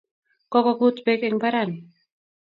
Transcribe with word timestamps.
kogut 0.51 0.97
beek 1.05 1.21
eng' 1.27 1.37
mbaranni 1.39 1.79